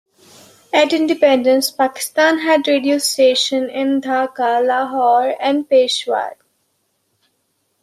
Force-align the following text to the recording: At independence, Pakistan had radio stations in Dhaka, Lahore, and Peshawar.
At 0.73 0.93
independence, 0.93 1.69
Pakistan 1.69 2.39
had 2.39 2.67
radio 2.67 2.97
stations 2.97 3.69
in 3.71 4.01
Dhaka, 4.01 4.65
Lahore, 4.67 5.35
and 5.39 5.69
Peshawar. 5.69 6.37